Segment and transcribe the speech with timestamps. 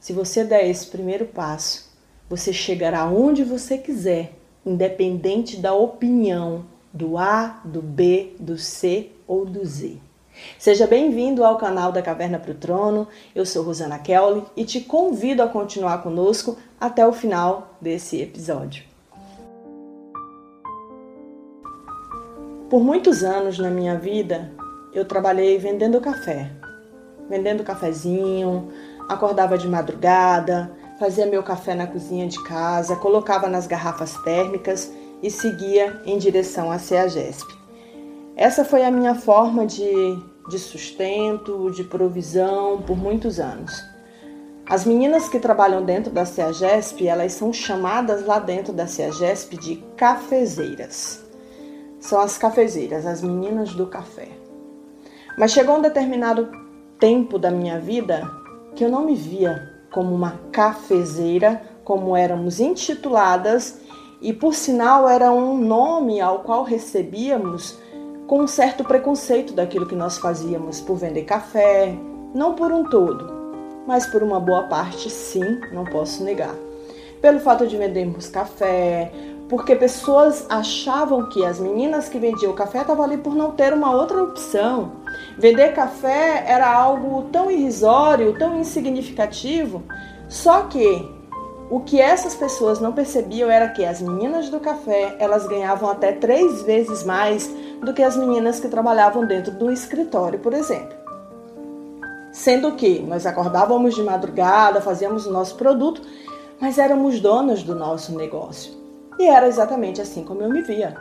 [0.00, 1.90] Se você der esse primeiro passo,
[2.30, 4.32] você chegará onde você quiser,
[4.64, 9.98] independente da opinião do A, do B, do C ou do Z.
[10.58, 13.06] Seja bem-vindo ao canal da Caverna para o Trono.
[13.34, 18.84] Eu sou Rosana Kelly e te convido a continuar conosco até o final desse episódio.
[22.68, 24.52] Por muitos anos na minha vida,
[24.92, 26.50] eu trabalhei vendendo café,
[27.28, 28.70] vendendo cafezinho,
[29.08, 35.30] acordava de madrugada, fazia meu café na cozinha de casa, colocava nas garrafas térmicas e
[35.30, 37.60] seguia em direção à CEAGESP.
[38.36, 43.84] Essa foi a minha forma de, de sustento, de provisão por muitos anos.
[44.66, 49.76] As meninas que trabalham dentro da CEAGESP, elas são chamadas lá dentro da CEAGESP de
[49.96, 51.24] cafezeiras.
[51.98, 54.28] São as cafezeiras, as meninas do café.
[55.36, 56.48] Mas chegou um determinado
[56.98, 58.30] tempo da minha vida
[58.74, 63.80] que eu não me via como uma cafezeira, como éramos intituladas
[64.20, 67.78] e por sinal era um nome ao qual recebíamos
[68.26, 71.94] com um certo preconceito daquilo que nós fazíamos por vender café,
[72.34, 73.32] não por um todo,
[73.86, 76.54] mas por uma boa parte, sim, não posso negar.
[77.20, 79.10] Pelo fato de vendermos café,
[79.48, 83.90] porque pessoas achavam que as meninas que vendiam café estavam ali por não ter uma
[83.90, 84.92] outra opção.
[85.36, 89.82] Vender café era algo tão irrisório, tão insignificativo,
[90.28, 91.19] só que
[91.70, 96.10] o que essas pessoas não percebiam era que as meninas do café elas ganhavam até
[96.10, 97.48] três vezes mais
[97.80, 100.98] do que as meninas que trabalhavam dentro do escritório, por exemplo.
[102.32, 106.02] Sendo que nós acordávamos de madrugada, fazíamos o nosso produto,
[106.60, 108.72] mas éramos donas do nosso negócio.
[109.16, 110.96] E era exatamente assim como eu me via.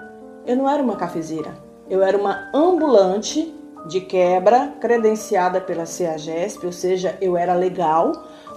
[0.46, 1.52] Eu não era uma cafezeira,
[1.90, 3.54] eu era uma ambulante
[3.88, 8.12] de quebra credenciada pela CEAGESP, ou seja, eu era legal,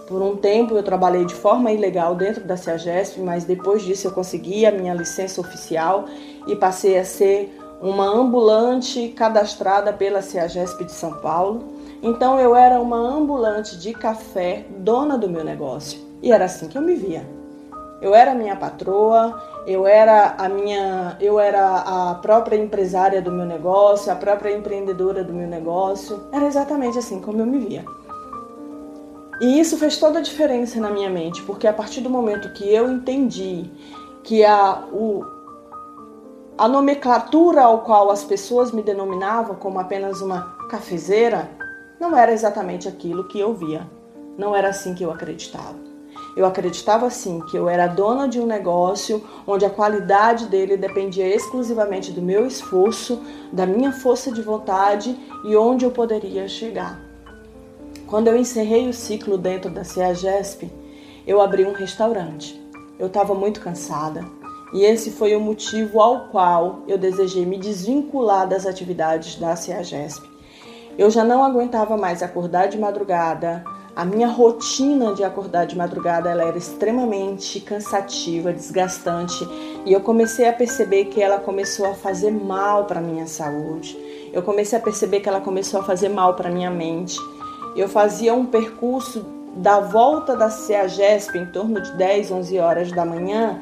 [0.07, 4.13] por um tempo eu trabalhei de forma ilegal dentro da CEAGESP, mas depois disso eu
[4.13, 6.07] consegui a minha licença oficial
[6.47, 11.65] e passei a ser uma ambulante cadastrada pela CEAGESP de São Paulo.
[12.03, 16.01] Então eu era uma ambulante de café, dona do meu negócio.
[16.23, 17.27] E era assim que eu me via.
[18.01, 23.47] Eu era minha patroa, eu era a minha, eu era a própria empresária do meu
[23.47, 26.21] negócio, a própria empreendedora do meu negócio.
[26.33, 27.85] Era exatamente assim como eu me via.
[29.43, 32.73] E isso fez toda a diferença na minha mente, porque a partir do momento que
[32.73, 33.69] eu entendi
[34.23, 35.25] que a, o,
[36.57, 41.51] a nomenclatura ao qual as pessoas me denominavam como apenas uma cafezeira
[42.01, 43.85] não era exatamente aquilo que eu via.
[44.39, 45.75] Não era assim que eu acreditava.
[46.37, 51.27] Eu acreditava assim que eu era dona de um negócio onde a qualidade dele dependia
[51.27, 53.21] exclusivamente do meu esforço,
[53.53, 57.12] da minha força de vontade e onde eu poderia chegar.
[58.13, 60.71] Quando eu encerrei o ciclo dentro da CEAGESP,
[61.27, 62.63] eu abri um restaurante.
[62.99, 64.23] Eu estava muito cansada
[64.75, 70.29] e esse foi o motivo ao qual eu desejei me desvincular das atividades da CEAGESP.
[70.99, 73.65] Eu já não aguentava mais acordar de madrugada,
[73.97, 79.43] a minha rotina de acordar de madrugada ela era extremamente cansativa, desgastante,
[79.87, 83.97] e eu comecei a perceber que ela começou a fazer mal para minha saúde.
[84.35, 87.19] Eu comecei a perceber que ela começou a fazer mal para minha mente
[87.75, 89.25] eu fazia um percurso
[89.57, 93.61] da volta da CEAGESP em torno de 10, 11 horas da manhã,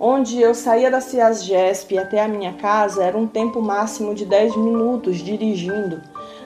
[0.00, 4.56] onde eu saía da CEAGESP até a minha casa era um tempo máximo de 10
[4.56, 6.00] minutos dirigindo.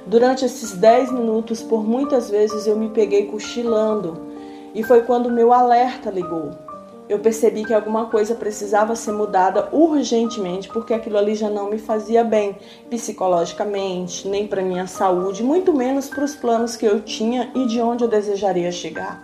[0.06, 4.20] Durante esses 10 minutos, por muitas vezes eu me peguei cochilando
[4.74, 6.71] e foi quando meu alerta ligou
[7.12, 11.78] eu percebi que alguma coisa precisava ser mudada urgentemente, porque aquilo ali já não me
[11.78, 12.56] fazia bem
[12.88, 17.80] psicologicamente, nem para minha saúde, muito menos para os planos que eu tinha e de
[17.82, 19.22] onde eu desejaria chegar.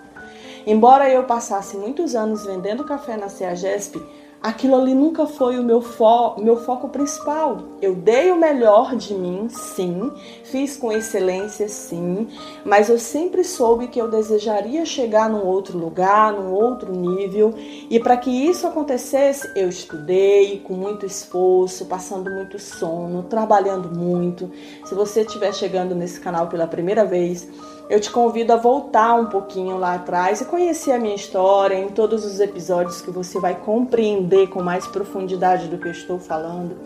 [0.67, 4.03] Embora eu passasse muitos anos vendendo café na CEAGESP,
[4.43, 7.59] aquilo ali nunca foi o meu, fo meu foco principal.
[7.83, 10.11] Eu dei o melhor de mim, sim,
[10.45, 12.29] fiz com excelência, sim,
[12.65, 17.55] mas eu sempre soube que eu desejaria chegar num outro lugar, num outro nível,
[17.91, 24.51] e para que isso acontecesse, eu estudei com muito esforço, passando muito sono, trabalhando muito.
[24.85, 27.49] Se você estiver chegando nesse canal pela primeira vez,
[27.89, 31.89] eu te convido a voltar um pouquinho lá atrás e conhecer a minha história em
[31.89, 36.77] todos os episódios que você vai compreender com mais profundidade do que eu estou falando.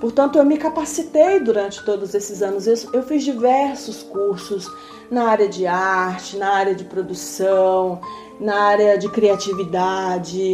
[0.00, 2.66] Portanto, eu me capacitei durante todos esses anos.
[2.66, 4.68] Eu, fiz diversos cursos
[5.10, 8.00] na área de arte, na área de produção,
[8.40, 10.52] na área de criatividade.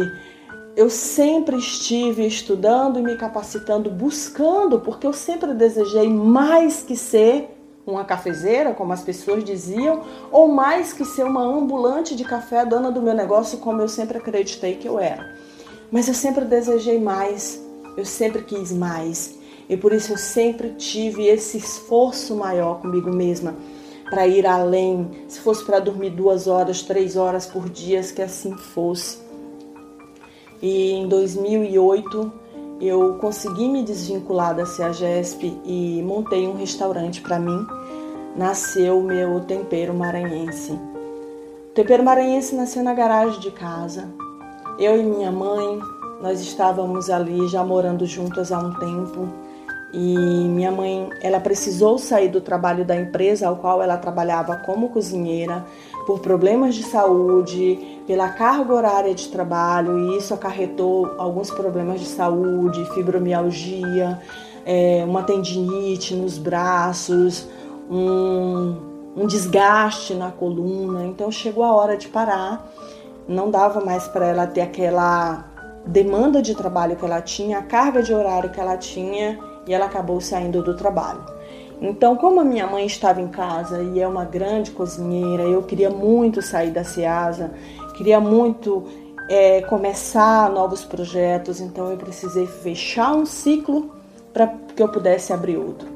[0.75, 7.58] Eu sempre estive estudando e me capacitando, buscando, porque eu sempre desejei mais que ser
[7.91, 12.91] uma cafezeira, como as pessoas diziam, ou mais que ser uma ambulante de café, dona
[12.91, 15.35] do meu negócio, como eu sempre acreditei que eu era.
[15.91, 17.61] Mas eu sempre desejei mais,
[17.97, 19.37] eu sempre quis mais.
[19.67, 23.55] E por isso eu sempre tive esse esforço maior comigo mesma
[24.09, 25.09] para ir além.
[25.27, 29.19] Se fosse para dormir duas horas, três horas por dia, que assim fosse.
[30.61, 32.48] E em 2008
[32.79, 37.65] eu consegui me desvincular da CEAGESP e montei um restaurante para mim.
[38.35, 40.71] Nasceu o meu tempero maranhense.
[40.71, 44.07] O tempero maranhense nasceu na garagem de casa.
[44.77, 45.79] Eu e minha mãe,
[46.21, 49.27] nós estávamos ali já morando juntas há um tempo
[49.91, 54.89] e minha mãe, ela precisou sair do trabalho da empresa ao qual ela trabalhava como
[54.89, 55.65] cozinheira
[56.05, 62.07] por problemas de saúde, pela carga horária de trabalho, e isso acarretou alguns problemas de
[62.07, 64.19] saúde, fibromialgia,
[64.65, 67.47] é, uma tendinite nos braços,
[67.89, 68.75] um,
[69.15, 71.05] um desgaste na coluna.
[71.05, 72.67] Então chegou a hora de parar.
[73.27, 75.45] Não dava mais para ela ter aquela
[75.85, 79.85] demanda de trabalho que ela tinha, a carga de horário que ela tinha e ela
[79.85, 81.38] acabou saindo do trabalho.
[81.81, 85.89] Então, como a minha mãe estava em casa e é uma grande cozinheira, eu queria
[85.89, 87.51] muito sair da Ceasa,
[87.95, 88.85] queria muito
[89.29, 93.95] é, começar novos projetos, então eu precisei fechar um ciclo
[94.33, 95.87] para que eu pudesse abrir outro.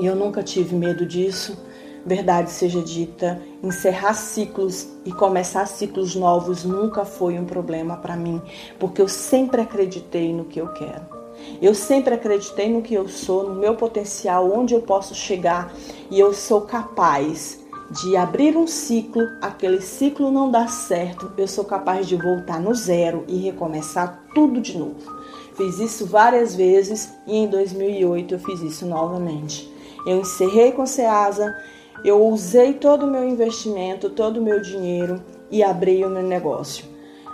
[0.00, 1.56] E eu nunca tive medo disso,
[2.04, 8.40] verdade seja dita, encerrar ciclos e começar ciclos novos nunca foi um problema para mim,
[8.78, 11.17] porque eu sempre acreditei no que eu quero.
[11.60, 15.72] Eu sempre acreditei no que eu sou, no meu potencial, onde eu posso chegar
[16.10, 21.64] e eu sou capaz de abrir um ciclo, aquele ciclo não dá certo, eu sou
[21.64, 25.18] capaz de voltar no zero e recomeçar tudo de novo.
[25.56, 29.72] Fiz isso várias vezes e em 2008 eu fiz isso novamente.
[30.06, 31.56] Eu encerrei com Ceasa,
[32.04, 35.20] eu usei todo o meu investimento, todo o meu dinheiro
[35.50, 36.84] e abri o meu negócio.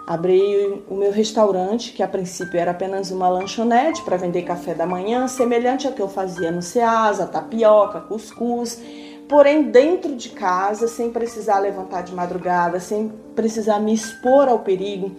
[0.06, 4.84] Abri o meu restaurante, que a princípio era apenas uma lanchonete para vender café da
[4.84, 8.82] manhã, semelhante ao que eu fazia no Ceasa, tapioca, cuscuz,
[9.26, 15.10] porém dentro de casa, sem precisar levantar de madrugada, sem precisar me expor ao perigo,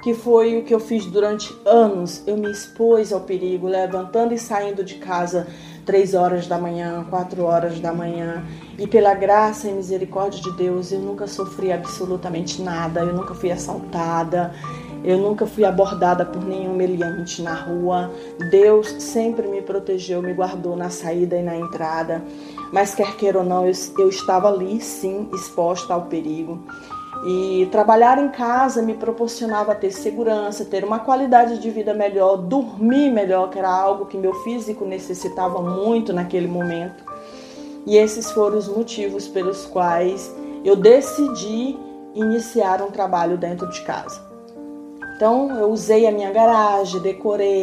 [0.00, 2.22] que foi o que eu fiz durante anos.
[2.24, 5.48] Eu me expus ao perigo, levantando e saindo de casa
[5.90, 8.44] três horas da manhã, quatro horas da manhã.
[8.78, 13.50] E pela graça e misericórdia de Deus, eu nunca sofri absolutamente nada, eu nunca fui
[13.50, 14.54] assaltada,
[15.02, 18.08] eu nunca fui abordada por nenhum meliante na rua.
[18.52, 22.22] Deus sempre me protegeu, me guardou na saída e na entrada.
[22.72, 26.64] Mas quer queira ou não, eu, eu estava ali sim, exposta ao perigo.
[27.24, 33.10] E trabalhar em casa me proporcionava ter segurança, ter uma qualidade de vida melhor, dormir
[33.10, 37.04] melhor, que era algo que meu físico necessitava muito naquele momento.
[37.86, 40.34] E esses foram os motivos pelos quais
[40.64, 41.78] eu decidi
[42.14, 44.20] iniciar um trabalho dentro de casa.
[45.16, 47.62] Então, eu usei a minha garagem, decorei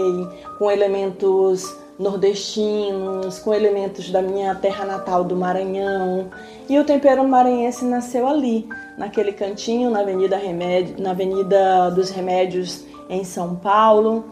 [0.60, 6.30] com elementos nordestinos, com elementos da minha terra natal do Maranhão.
[6.70, 12.84] E o tempero maranhense nasceu ali, naquele cantinho na Avenida, Remédio, na Avenida dos Remédios
[13.10, 14.26] em São Paulo.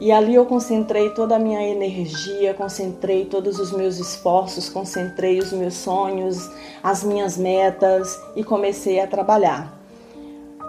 [0.00, 5.52] E ali eu concentrei toda a minha energia, concentrei todos os meus esforços, concentrei os
[5.52, 6.48] meus sonhos,
[6.82, 9.76] as minhas metas e comecei a trabalhar.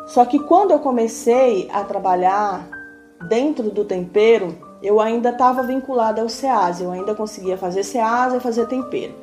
[0.08, 2.68] Só que quando eu comecei a trabalhar
[3.28, 8.40] dentro do tempero, eu ainda estava vinculada ao SEAS, eu ainda conseguia fazer SEAS e
[8.40, 9.14] fazer tempero.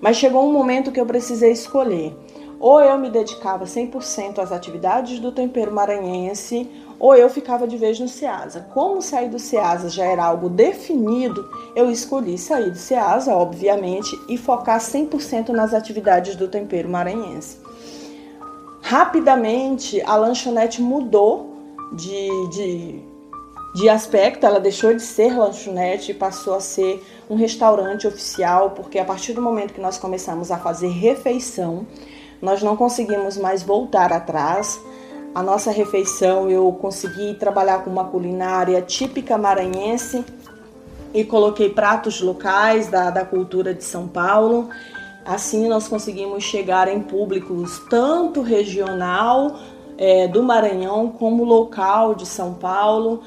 [0.00, 2.14] Mas chegou um momento que eu precisei escolher.
[2.60, 8.00] Ou eu me dedicava 100% às atividades do tempero maranhense, ou eu ficava de vez
[8.00, 8.66] no SEASA.
[8.74, 14.36] Como sair do SEASA já era algo definido, eu escolhi sair do SEASA, obviamente, e
[14.36, 17.58] focar 100% nas atividades do tempero maranhense.
[18.82, 21.54] Rapidamente, a lanchonete mudou
[21.92, 23.02] de, de
[23.78, 28.98] de aspecto, ela deixou de ser lanchonete e passou a ser um restaurante oficial, porque
[28.98, 31.86] a partir do momento que nós começamos a fazer refeição,
[32.42, 34.80] nós não conseguimos mais voltar atrás.
[35.32, 40.24] A nossa refeição eu consegui trabalhar com uma culinária típica maranhense
[41.14, 44.70] e coloquei pratos locais da, da cultura de São Paulo.
[45.24, 49.56] Assim nós conseguimos chegar em públicos tanto regional
[49.96, 53.22] é, do Maranhão como local de São Paulo,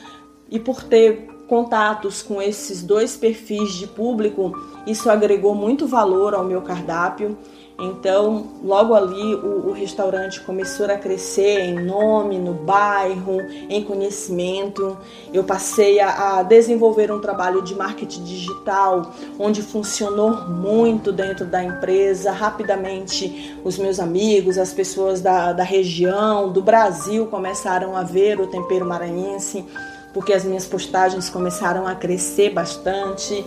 [0.52, 4.54] e por ter contatos com esses dois perfis de público,
[4.86, 7.38] isso agregou muito valor ao meu cardápio.
[7.80, 14.96] Então, logo ali, o, o, restaurante começou a crescer em nome, no bairro, em conhecimento.
[15.34, 21.64] Eu passei a, a, desenvolver um trabalho de marketing digital, onde funcionou muito dentro da
[21.64, 22.32] empresa.
[22.32, 28.46] Rapidamente, os meus amigos, as pessoas da, da região, do Brasil, começaram a ver o
[28.46, 29.66] tempero maranhense,
[30.14, 33.46] porque as minhas postagens começaram a crescer bastante.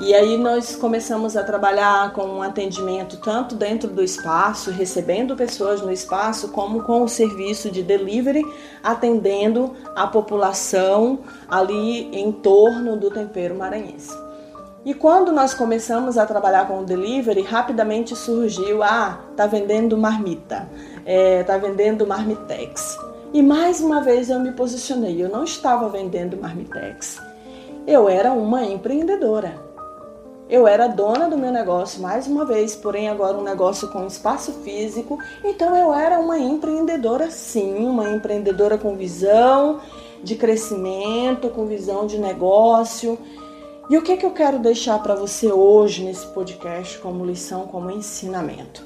[0.00, 5.80] E aí nós começamos a trabalhar com um atendimento tanto dentro do espaço, recebendo pessoas
[5.80, 8.42] no espaço, como com o serviço de delivery,
[8.82, 14.12] atendendo a população ali em torno do tempero maranhense.
[14.84, 20.68] E quando nós começamos a trabalhar com o delivery, rapidamente surgiu: ah, tá vendendo marmita,
[21.06, 22.98] é, tá vendendo marmitex.
[23.32, 27.18] E mais uma vez eu me posicionei: eu não estava vendendo marmitex,
[27.86, 29.72] eu era uma empreendedora.
[30.50, 34.52] Eu era dona do meu negócio mais uma vez, porém agora um negócio com espaço
[34.64, 35.18] físico.
[35.42, 39.80] Então eu era uma empreendedora sim, uma empreendedora com visão
[40.22, 43.18] de crescimento, com visão de negócio.
[43.88, 47.90] E o que, que eu quero deixar para você hoje nesse podcast como lição, como
[47.90, 48.84] ensinamento?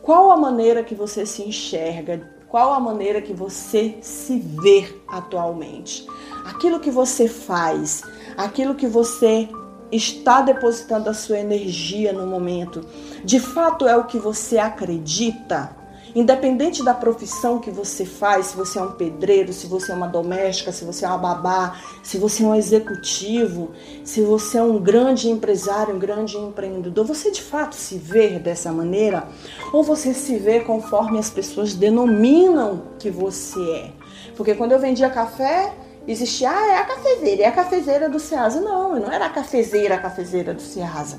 [0.00, 2.33] Qual a maneira que você se enxerga?
[2.54, 6.06] Qual a maneira que você se vê atualmente?
[6.44, 8.04] Aquilo que você faz,
[8.36, 9.48] aquilo que você
[9.90, 12.86] está depositando a sua energia no momento,
[13.24, 15.76] de fato é o que você acredita?
[16.14, 20.06] Independente da profissão que você faz, se você é um pedreiro, se você é uma
[20.06, 23.72] doméstica, se você é uma babá, se você é um executivo,
[24.04, 28.70] se você é um grande empresário, um grande empreendedor, você de fato se vê dessa
[28.70, 29.26] maneira?
[29.72, 33.90] Ou você se vê conforme as pessoas denominam que você é?
[34.36, 35.74] Porque quando eu vendia café,
[36.06, 38.60] existia, ah, é a cafezeira, é a cafezeira do Ceasa.
[38.60, 41.18] Não, eu não era a cafezeira, a cafezeira do Ceasa.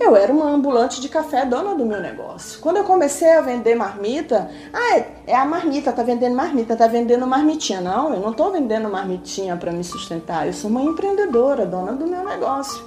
[0.00, 2.60] Eu era uma ambulante de café, dona do meu negócio.
[2.60, 7.26] Quando eu comecei a vender marmita, ah, é, a marmita, tá vendendo marmita, tá vendendo
[7.26, 7.80] marmitinha.
[7.80, 10.46] Não, eu não tô vendendo marmitinha para me sustentar.
[10.46, 12.80] Eu sou uma empreendedora, dona do meu negócio.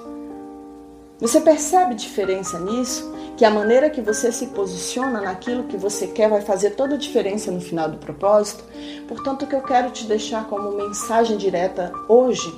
[1.20, 3.13] Você percebe diferença nisso?
[3.36, 6.98] Que a maneira que você se posiciona naquilo que você quer vai fazer toda a
[6.98, 8.63] diferença no final do propósito?
[9.08, 12.51] Portanto, o que eu quero te deixar como mensagem direta hoje,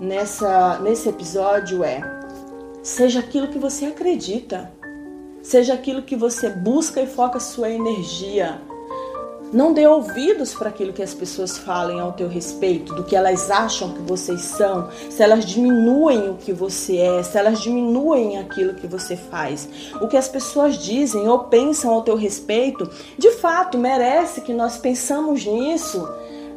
[0.00, 2.17] nessa, nesse episódio, é
[2.82, 4.72] Seja aquilo que você acredita.
[5.42, 8.60] Seja aquilo que você busca e foca sua energia.
[9.52, 13.50] Não dê ouvidos para aquilo que as pessoas falem ao teu respeito, do que elas
[13.50, 18.74] acham que vocês são, se elas diminuem o que você é, se elas diminuem aquilo
[18.74, 19.66] que você faz.
[20.02, 24.76] O que as pessoas dizem ou pensam ao teu respeito, de fato, merece que nós
[24.76, 26.06] pensamos nisso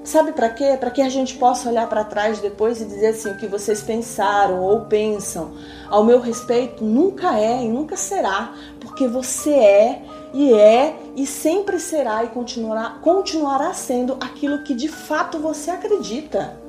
[0.04, 0.76] Sabe para quê?
[0.80, 3.82] Para que a gente possa olhar para trás depois e dizer assim: o que vocês
[3.82, 5.54] pensaram ou pensam
[5.92, 10.02] ao meu respeito nunca é e nunca será, porque você é
[10.34, 16.60] e é e sempre será e continuará, continuará sendo aquilo que de fato você acredita.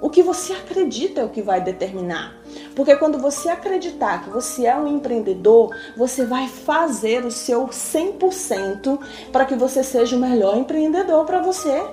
[0.00, 2.36] O que você acredita é o que vai determinar.
[2.76, 8.98] Porque quando você acreditar que você é um empreendedor, você vai fazer o seu 100%
[9.32, 11.84] para que você seja o melhor empreendedor para você.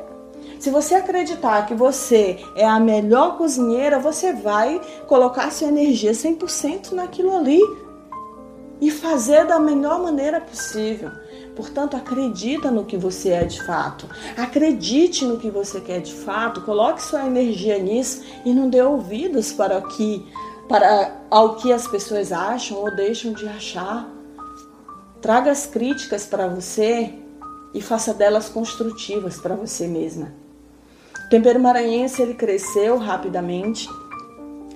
[0.66, 6.94] Se você acreditar que você é a melhor cozinheira, você vai colocar sua energia 100%
[6.94, 7.62] naquilo ali
[8.82, 11.12] e fazer da melhor maneira possível.
[11.56, 14.10] Portanto, acredita no que você é de fato.
[14.36, 16.62] Acredite no que você quer de fato.
[16.62, 20.26] Coloque sua energia nisso e não dê ouvidos para o que
[20.68, 24.10] para ao que as pessoas acham ou deixam de achar.
[25.22, 27.14] Traga as críticas para você
[27.72, 30.44] e faça delas construtivas para você mesma.
[31.26, 33.90] O tempero maranhense ele cresceu rapidamente,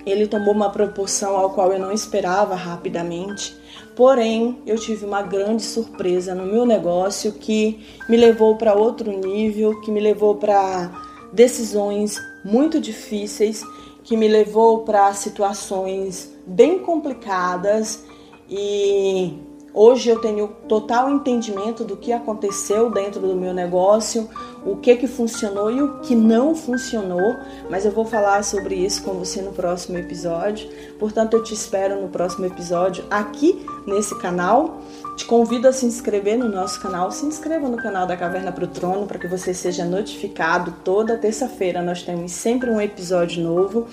[0.03, 3.55] ele tomou uma proporção ao qual eu não esperava rapidamente.
[3.95, 9.79] Porém, eu tive uma grande surpresa no meu negócio que me levou para outro nível,
[9.81, 10.91] que me levou para
[11.31, 13.63] decisões muito difíceis,
[14.03, 18.03] que me levou para situações bem complicadas
[18.49, 19.37] e
[19.73, 24.27] Hoje eu tenho total entendimento do que aconteceu dentro do meu negócio,
[24.65, 27.35] o que que funcionou e o que não funcionou,
[27.69, 30.69] mas eu vou falar sobre isso com você no próximo episódio.
[30.97, 34.81] Portanto, eu te espero no próximo episódio aqui nesse canal.
[35.15, 37.11] Te convido a se inscrever no nosso canal.
[37.11, 41.17] Se inscreva no canal da Caverna para o Trono para que você seja notificado toda
[41.17, 41.81] terça-feira.
[41.81, 43.87] Nós temos sempre um episódio novo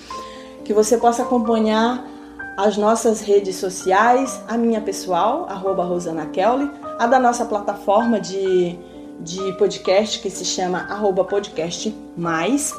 [0.65, 2.16] que você possa acompanhar
[2.57, 8.79] as nossas redes sociais, a minha pessoal, arroba Rosana Kelly, a da nossa plataforma de,
[9.21, 12.73] de podcast que se chama arroba podcast mais.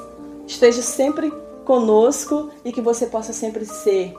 [0.48, 1.32] Esteja sempre
[1.64, 4.16] conosco e que você possa sempre ser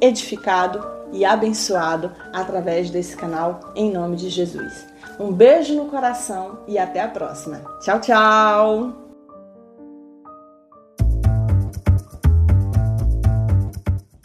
[0.00, 4.86] edificado e abençoado através desse canal, em nome de Jesus.
[5.18, 7.62] Um beijo no coração e até a próxima.
[7.80, 9.01] Tchau, tchau!